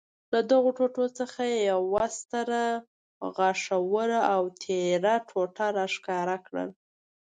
له 0.33 0.39
دغو 0.51 0.69
ټوټو 0.77 1.05
څخه 1.19 1.41
یې 1.51 1.57
یوه 1.71 2.05
ستره، 2.19 2.63
غاښوره 3.35 4.19
او 4.33 4.41
تېره 4.63 5.15
ټوټه 5.29 5.67
را 5.77 5.85
ښکاره 5.95 6.37
کړل. 6.45 6.69